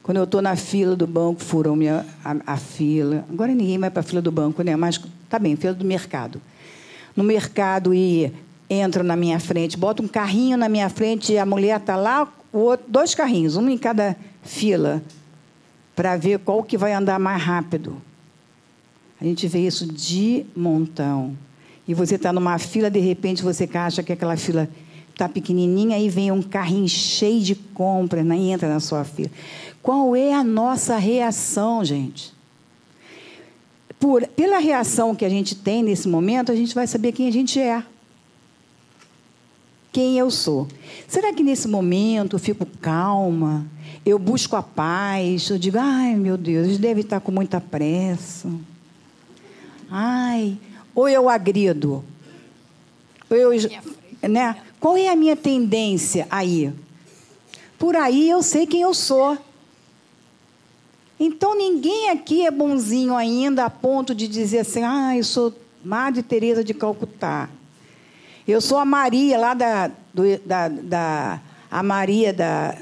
[0.04, 3.26] Quando eu estou na fila do banco, furam minha, a, a fila.
[3.30, 4.76] Agora ninguém vai para a fila do banco, né?
[4.76, 6.42] Mas tá bem, fila do mercado.
[7.16, 8.32] No mercado e
[8.70, 12.86] entram na minha frente, botam um carrinho na minha frente, a mulher está lá, outro,
[12.88, 15.02] dois carrinhos, um em cada fila
[15.96, 18.02] para ver qual que vai andar mais rápido.
[19.20, 21.36] A gente vê isso de montão.
[21.86, 24.70] E você está numa fila, de repente você acha que aquela fila
[25.12, 29.30] está pequenininha, aí vem um carrinho cheio de compras, né, e entra na sua fila.
[29.82, 32.34] Qual é a nossa reação, gente?
[34.00, 37.32] Por, pela reação que a gente tem nesse momento, a gente vai saber quem a
[37.32, 37.84] gente é.
[39.92, 40.68] Quem eu sou.
[41.08, 43.65] Será que nesse momento eu fico calma?
[44.06, 48.50] eu busco a paz, eu digo, ai meu Deus, eles devem estar com muita pressa.
[49.89, 50.58] Ai,
[50.94, 52.04] ou eu agrido.
[53.30, 53.52] Ou eu,
[54.28, 54.56] né?
[54.80, 56.72] Qual é a minha tendência aí?
[57.78, 59.38] Por aí eu sei quem eu sou.
[61.20, 65.54] Então ninguém aqui é bonzinho ainda a ponto de dizer assim, ah, eu sou
[65.84, 67.50] Madre Teresa de Calcutá.
[68.48, 72.76] Eu sou a Maria lá da, do, da, da a Maria da,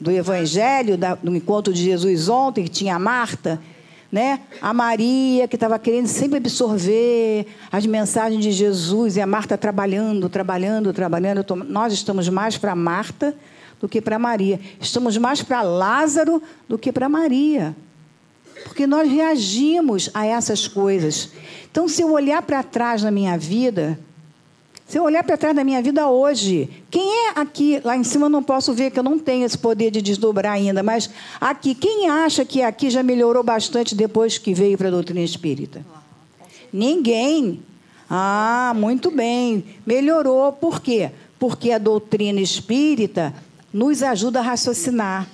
[0.00, 3.60] do Evangelho, da, do encontro de Jesus ontem, que tinha a Marta,
[4.12, 4.40] né?
[4.60, 10.28] a Maria, que estava querendo sempre absorver as mensagens de Jesus, e a Marta trabalhando,
[10.28, 11.44] trabalhando, trabalhando.
[11.66, 13.34] Nós estamos mais para Marta
[13.80, 14.60] do que para Maria.
[14.80, 17.74] Estamos mais para Lázaro do que para Maria.
[18.64, 21.30] Porque nós reagimos a essas coisas.
[21.70, 23.98] Então, se eu olhar para trás na minha vida,
[24.86, 28.26] se eu olhar para trás da minha vida hoje, quem é aqui, lá em cima
[28.26, 31.10] eu não posso ver que eu não tenho esse poder de desdobrar ainda, mas
[31.40, 35.84] aqui, quem acha que aqui já melhorou bastante depois que veio para a doutrina espírita?
[36.72, 37.62] Ninguém.
[38.08, 39.64] Ah, muito bem.
[39.84, 40.52] Melhorou.
[40.52, 41.10] Por quê?
[41.38, 43.34] Porque a doutrina espírita
[43.76, 45.28] nos ajuda a raciocinar,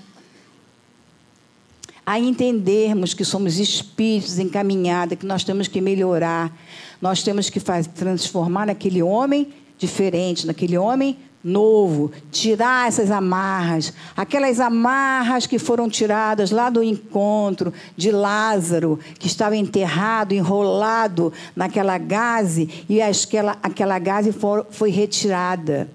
[2.05, 6.53] a entendermos que somos espíritos encaminhados, que nós temos que melhorar,
[7.01, 14.59] nós temos que fazer, transformar naquele homem diferente, naquele homem novo, tirar essas amarras, aquelas
[14.59, 22.85] amarras que foram tiradas lá do encontro de Lázaro, que estava enterrado, enrolado naquela gaze,
[22.89, 25.89] e aquela, aquela gaze for, foi retirada.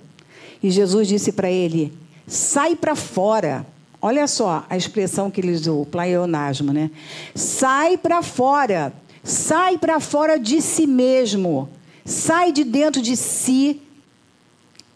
[0.63, 3.65] E Jesus disse para ele: sai para fora.
[4.01, 6.91] Olha só a expressão que ele usou, pleonasmo, né?
[7.33, 8.93] Sai para fora.
[9.23, 11.69] Sai para fora de si mesmo.
[12.05, 13.81] Sai de dentro de si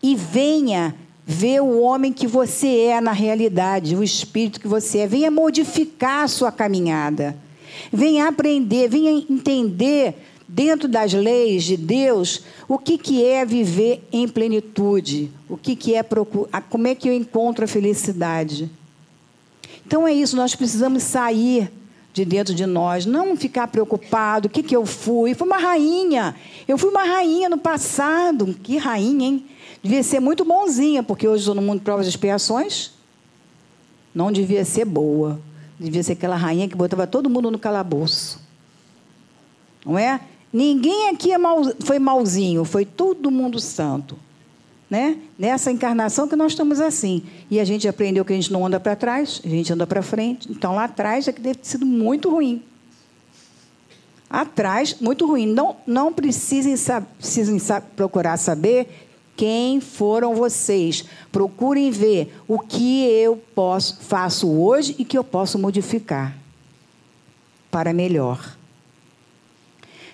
[0.04, 5.08] e venha ver o homem que você é na realidade, o espírito que você é.
[5.08, 7.36] Venha modificar a sua caminhada.
[7.92, 10.16] Venha aprender, venha entender
[10.54, 15.96] dentro das leis de Deus o que, que é viver em plenitude, o que, que
[15.96, 18.70] é procurar, como é que eu encontro a felicidade.
[19.86, 21.72] Então é isso, nós precisamos sair
[22.14, 25.34] de dentro de nós, não ficar preocupado, o que, que eu fui?
[25.34, 26.36] Fui uma rainha.
[26.68, 28.54] Eu fui uma rainha no passado.
[28.62, 29.46] Que rainha, hein?
[29.82, 32.92] Devia ser muito bonzinha, porque hoje estou no mundo de provas e expiações.
[34.14, 35.40] Não devia ser boa.
[35.80, 38.42] Devia ser aquela rainha que botava todo mundo no calabouço.
[39.86, 40.20] Não é?
[40.52, 44.18] Ninguém aqui é mal, foi malzinho, foi todo mundo santo
[44.92, 45.18] né?
[45.40, 47.24] Nessa encarnação que nós estamos assim.
[47.50, 50.02] E a gente aprendeu que a gente não anda para trás, a gente anda para
[50.02, 50.52] frente.
[50.52, 52.62] Então lá atrás é que deve ter sido muito ruim.
[54.30, 55.46] Atrás, muito ruim.
[55.46, 56.76] Não, não precisem,
[57.18, 57.58] precisem
[57.96, 61.06] procurar saber quem foram vocês.
[61.32, 66.36] Procurem ver o que eu posso, faço hoje e que eu posso modificar
[67.70, 68.58] para melhor.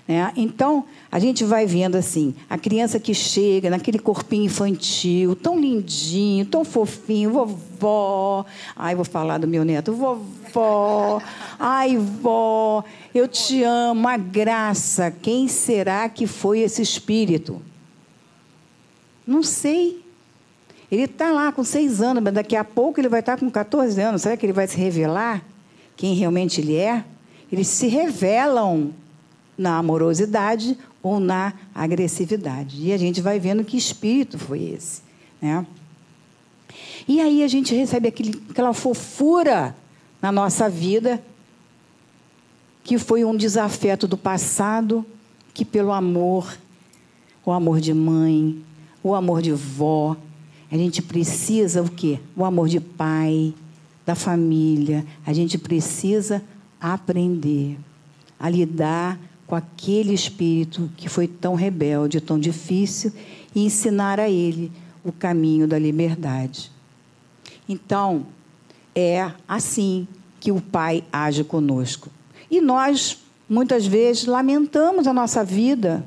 [0.07, 0.31] Né?
[0.37, 6.45] Então, a gente vai vendo assim, a criança que chega naquele corpinho infantil, tão lindinho,
[6.45, 8.45] tão fofinho, vovó.
[8.75, 11.21] Ai, vou falar do meu neto, vovó.
[11.59, 12.83] Ai, vó,
[13.13, 15.11] eu te amo, a graça.
[15.11, 17.61] Quem será que foi esse espírito?
[19.25, 20.01] Não sei.
[20.89, 23.99] Ele está lá com seis anos, mas daqui a pouco ele vai estar com 14
[23.99, 24.21] anos.
[24.21, 25.43] Será que ele vai se revelar
[25.97, 27.03] quem realmente ele é?
[27.51, 28.93] Eles se revelam
[29.57, 32.85] na amorosidade ou na agressividade.
[32.85, 35.01] E a gente vai vendo que espírito foi esse.
[35.41, 35.65] Né?
[37.07, 39.75] E aí a gente recebe aquele, aquela fofura
[40.21, 41.23] na nossa vida,
[42.83, 45.05] que foi um desafeto do passado,
[45.53, 46.57] que pelo amor,
[47.45, 48.61] o amor de mãe,
[49.03, 50.15] o amor de vó,
[50.71, 52.19] a gente precisa o quê?
[52.35, 53.53] O amor de pai,
[54.05, 55.05] da família.
[55.25, 56.43] A gente precisa
[56.79, 57.77] aprender
[58.39, 59.17] a lidar
[59.47, 63.13] com aquele espírito que foi tão rebelde, tão difícil,
[63.55, 64.71] e ensinar a ele
[65.05, 66.69] o caminho da liberdade.
[67.67, 68.27] Então,
[68.93, 70.05] é assim
[70.39, 72.09] que o Pai age conosco.
[72.51, 73.19] E nós,
[73.49, 76.05] muitas vezes, lamentamos a nossa vida,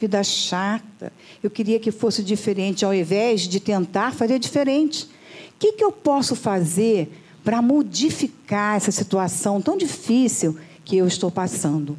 [0.00, 1.12] vida chata.
[1.42, 5.04] Eu queria que fosse diferente, ao invés de tentar fazer diferente.
[5.04, 7.10] O que, que eu posso fazer
[7.42, 11.98] para modificar essa situação tão difícil que eu estou passando?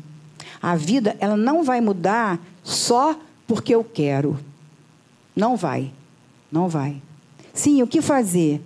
[0.62, 4.39] A vida, ela não vai mudar só porque eu quero.
[5.36, 5.91] Não vai.
[6.51, 7.01] Não vai.
[7.53, 8.62] Sim, o que fazer?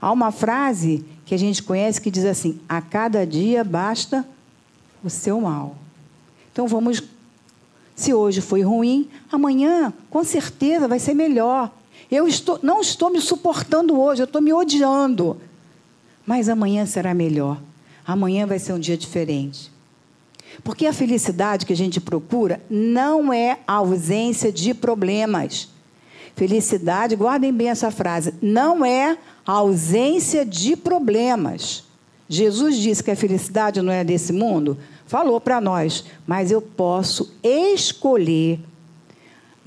[0.00, 4.26] Há uma frase que a gente conhece que diz assim: a cada dia basta
[5.02, 5.76] o seu mal.
[6.52, 7.02] Então vamos.
[7.94, 11.70] Se hoje foi ruim, amanhã com certeza vai ser melhor.
[12.10, 15.40] Eu estou, não estou me suportando hoje, eu estou me odiando.
[16.26, 17.60] Mas amanhã será melhor.
[18.06, 19.70] Amanhã vai ser um dia diferente.
[20.62, 25.68] Porque a felicidade que a gente procura não é a ausência de problemas.
[26.34, 31.84] Felicidade, guardem bem essa frase, não é a ausência de problemas.
[32.28, 37.34] Jesus disse que a felicidade não é desse mundo, falou para nós, mas eu posso
[37.42, 38.60] escolher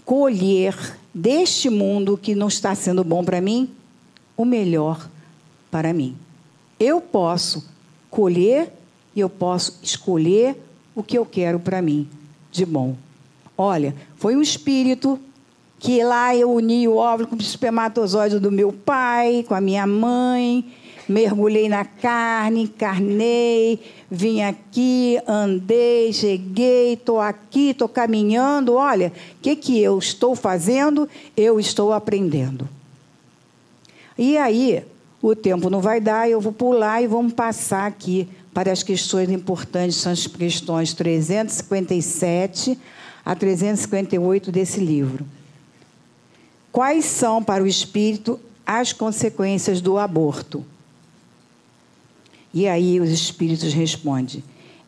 [0.06, 0.76] colher
[1.14, 3.70] deste mundo que não está sendo bom para mim
[4.36, 5.10] o melhor
[5.70, 6.16] para mim.
[6.80, 7.66] Eu posso
[8.10, 8.72] colher
[9.16, 10.58] e eu posso escolher
[10.96, 12.08] o que eu quero para mim
[12.52, 12.96] de bom.
[13.58, 15.20] Olha, foi um espírito
[15.80, 19.86] que lá eu uni o óvulo com o espermatozoide do meu pai, com a minha
[19.86, 20.66] mãe,
[21.10, 23.80] mergulhei na carne, encarnei,
[24.10, 28.76] vim aqui, andei, cheguei, estou aqui, estou caminhando.
[28.76, 31.10] Olha, o que, que eu estou fazendo?
[31.36, 32.70] Eu estou aprendendo.
[34.18, 34.84] E aí,
[35.22, 39.30] o tempo não vai dar, eu vou pular e vamos passar aqui para as questões
[39.32, 42.78] importantes, são as questões 357
[43.26, 45.26] a 358 desse livro.
[46.72, 50.66] Quais são para o espírito as consequências do aborto?
[52.54, 54.44] E aí os espíritos respondem: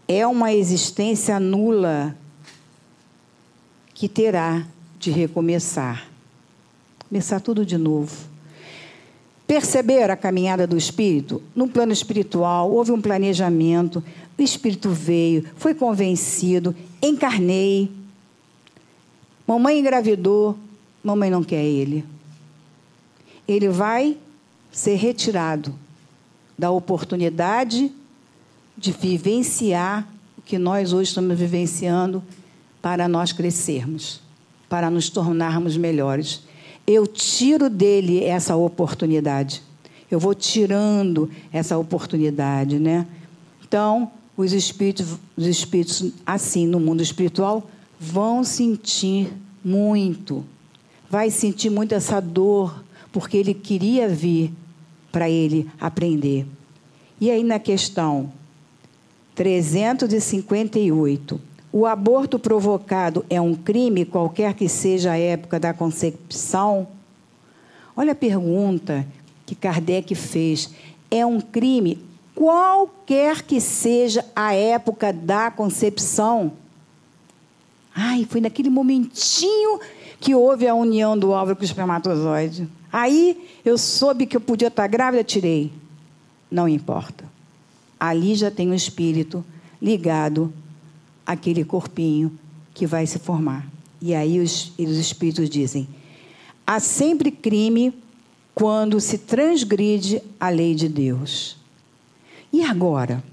[0.07, 2.15] é uma existência nula
[3.93, 4.65] que terá
[4.99, 6.07] de recomeçar.
[7.07, 8.34] Começar tudo de novo.
[9.47, 11.41] Perceber a caminhada do espírito?
[11.55, 14.03] No plano espiritual, houve um planejamento,
[14.37, 17.91] o espírito veio, foi convencido, encarnei.
[19.47, 20.57] Mamãe engravidou,
[21.05, 22.03] Mamãe não quer ele.
[23.47, 24.17] Ele vai
[24.71, 25.75] ser retirado
[26.57, 27.91] da oportunidade
[28.75, 32.23] de vivenciar o que nós hoje estamos vivenciando
[32.81, 34.19] para nós crescermos,
[34.67, 36.41] para nos tornarmos melhores.
[36.87, 39.61] Eu tiro dele essa oportunidade.
[40.09, 43.07] Eu vou tirando essa oportunidade, né?
[43.67, 47.67] Então, os espíritos, os espíritos assim no mundo espiritual
[47.99, 49.33] vão sentir
[49.63, 50.45] muito
[51.09, 54.51] vai sentir muito essa dor, porque ele queria vir
[55.11, 56.47] para ele aprender.
[57.21, 58.33] E aí, na questão
[59.33, 61.39] 358,
[61.75, 66.87] o aborto provocado é um crime, qualquer que seja a época da concepção?
[67.97, 69.05] Olha a pergunta
[69.45, 70.69] que Kardec fez.
[71.11, 72.01] É um crime,
[72.33, 76.53] qualquer que seja a época da concepção?
[77.93, 79.81] Ai, foi naquele momentinho
[80.21, 82.69] que houve a união do óvulo com o espermatozoide.
[82.89, 85.73] Aí eu soube que eu podia estar grávida, tirei.
[86.49, 87.25] Não importa.
[87.99, 89.43] Ali já tem um espírito
[89.81, 90.53] ligado
[91.25, 92.37] àquele corpinho
[92.73, 93.67] que vai se formar.
[94.01, 95.87] E aí os, os espíritos dizem:
[96.65, 97.93] há sempre crime
[98.53, 101.57] quando se transgride a lei de Deus.
[102.51, 103.23] E agora?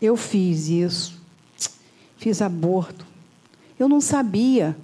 [0.00, 1.18] Eu fiz isso,
[2.18, 3.06] fiz aborto.
[3.78, 4.76] Eu não sabia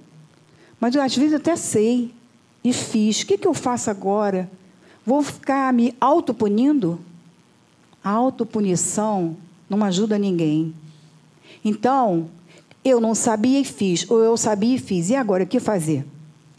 [0.81, 2.11] mas às vezes até sei
[2.63, 3.21] e fiz.
[3.21, 4.49] O que, que eu faço agora?
[5.05, 6.99] Vou ficar me autopunindo?
[8.03, 9.37] A autopunição
[9.69, 10.73] não ajuda ninguém.
[11.63, 12.27] Então,
[12.83, 15.09] eu não sabia e fiz, ou eu sabia e fiz.
[15.09, 16.05] E agora, o que fazer?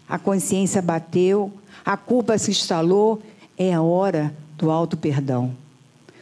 [0.08, 1.52] A consciência bateu,
[1.84, 3.20] a culpa se instalou,
[3.56, 5.54] é a hora do auto-perdão.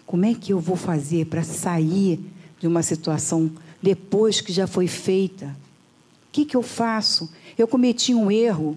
[0.06, 2.20] Como é que eu vou fazer para sair
[2.58, 3.50] de uma situação
[3.82, 5.46] depois que já foi feita?
[5.46, 7.30] O que, que eu faço?
[7.58, 8.76] Eu cometi um erro,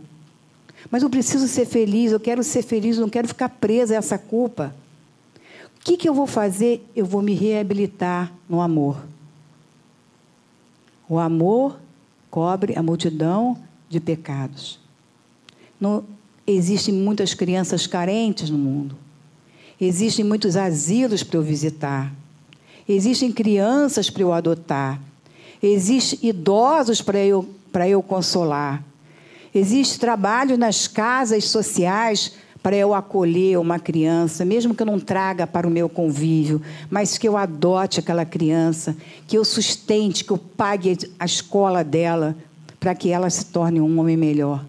[0.91, 4.17] mas eu preciso ser feliz, eu quero ser feliz, não quero ficar presa a essa
[4.17, 4.75] culpa.
[5.77, 6.85] O que, que eu vou fazer?
[6.95, 8.97] Eu vou me reabilitar no amor.
[11.07, 11.79] O amor
[12.29, 13.57] cobre a multidão
[13.89, 14.79] de pecados.
[15.79, 16.03] Não,
[16.47, 18.95] existem muitas crianças carentes no mundo.
[19.79, 22.13] Existem muitos asilos para eu visitar.
[22.87, 24.99] Existem crianças para eu adotar.
[25.61, 28.83] Existem idosos para eu, para eu consolar.
[29.53, 32.33] Existe trabalho nas casas sociais
[32.63, 37.17] para eu acolher uma criança, mesmo que eu não traga para o meu convívio, mas
[37.17, 38.95] que eu adote aquela criança,
[39.27, 42.33] que eu sustente, que eu pague a escola dela,
[42.79, 44.63] para que ela se torne um homem melhor.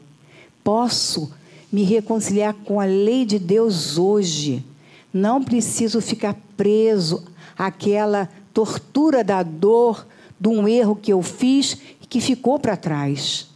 [0.65, 1.33] Posso
[1.73, 4.65] me reconciliar com a lei de Deus hoje.
[5.13, 7.23] Não preciso ficar preso
[7.57, 10.05] àquela tortura da dor
[10.39, 13.49] de um erro que eu fiz e que ficou para trás.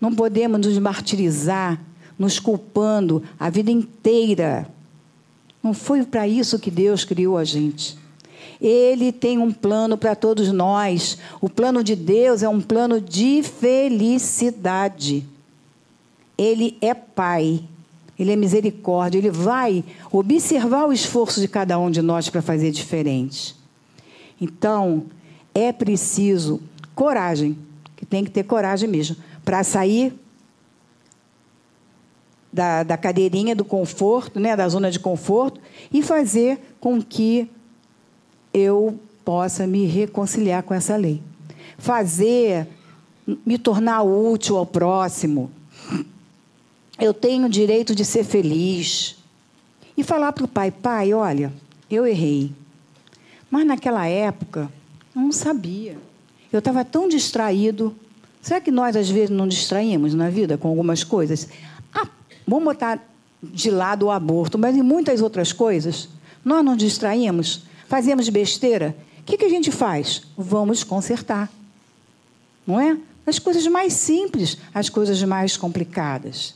[0.00, 1.80] Não podemos nos martirizar
[2.18, 4.68] nos culpando a vida inteira.
[5.62, 7.98] Não foi para isso que Deus criou a gente.
[8.60, 11.18] Ele tem um plano para todos nós.
[11.40, 15.26] O plano de Deus é um plano de felicidade.
[16.38, 17.62] Ele é Pai,
[18.18, 22.70] Ele é misericórdia, Ele vai observar o esforço de cada um de nós para fazer
[22.70, 23.56] diferente.
[24.40, 25.04] Então,
[25.54, 26.60] é preciso
[26.94, 27.58] coragem,
[27.96, 30.14] que tem que ter coragem mesmo, para sair
[32.56, 35.60] da, da cadeirinha do conforto, né, da zona de conforto,
[35.92, 37.50] e fazer com que
[38.52, 41.22] eu possa me reconciliar com essa lei.
[41.76, 42.66] Fazer,
[43.44, 45.50] me tornar útil ao próximo.
[46.98, 49.16] Eu tenho o direito de ser feliz.
[49.94, 51.52] E falar para o pai: pai, olha,
[51.90, 52.52] eu errei.
[53.50, 54.72] Mas naquela época,
[55.14, 55.98] eu não sabia.
[56.50, 57.94] Eu estava tão distraído.
[58.40, 61.48] Será que nós, às vezes, não distraímos na vida com algumas coisas?
[62.46, 63.02] Vamos botar
[63.42, 66.08] de lado o aborto, mas em muitas outras coisas,
[66.44, 68.96] nós nos distraímos, fazemos besteira.
[69.20, 70.22] O que, que a gente faz?
[70.36, 71.50] Vamos consertar.
[72.66, 72.96] Não é?
[73.26, 76.54] As coisas mais simples, as coisas mais complicadas.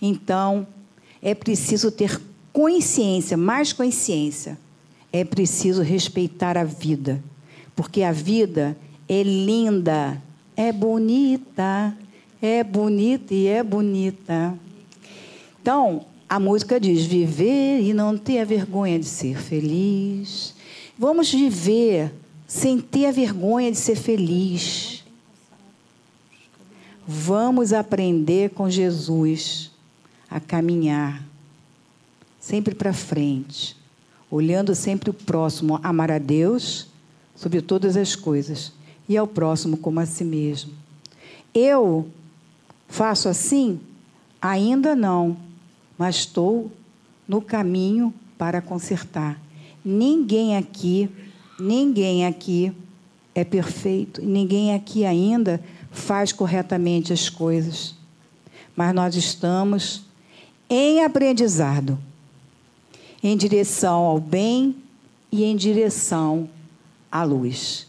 [0.00, 0.66] Então,
[1.20, 2.20] é preciso ter
[2.52, 4.58] consciência, mais consciência.
[5.12, 7.22] É preciso respeitar a vida.
[7.74, 8.76] Porque a vida
[9.08, 10.22] é linda,
[10.56, 11.96] é bonita,
[12.40, 14.56] é bonita e é bonita.
[15.66, 20.54] Então, a música diz: viver e não ter a vergonha de ser feliz.
[20.96, 22.14] Vamos viver
[22.46, 25.04] sem ter a vergonha de ser feliz.
[27.04, 29.72] Vamos aprender com Jesus
[30.30, 31.20] a caminhar
[32.38, 33.76] sempre para frente,
[34.30, 36.86] olhando sempre o próximo, amar a Deus
[37.34, 38.72] sobre todas as coisas
[39.08, 40.72] e ao próximo como a si mesmo.
[41.52, 42.06] Eu
[42.86, 43.80] faço assim?
[44.40, 45.44] Ainda não
[45.98, 46.70] mas estou
[47.26, 49.40] no caminho para consertar.
[49.84, 51.08] Ninguém aqui,
[51.58, 52.72] ninguém aqui
[53.34, 57.94] é perfeito, ninguém aqui ainda faz corretamente as coisas.
[58.74, 60.02] Mas nós estamos
[60.68, 61.98] em aprendizado,
[63.22, 64.76] em direção ao bem
[65.30, 66.48] e em direção
[67.10, 67.86] à luz.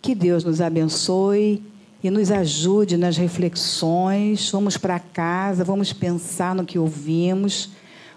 [0.00, 1.62] Que Deus nos abençoe
[2.02, 4.50] e nos ajude nas reflexões.
[4.50, 7.70] Vamos para casa, vamos pensar no que ouvimos,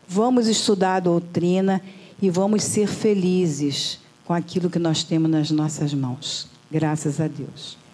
[0.07, 1.81] vamos estudar a doutrina
[2.21, 6.47] e vamos ser felizes com aquilo que nós temos nas nossas mãos.
[6.71, 7.84] Graças a Deus.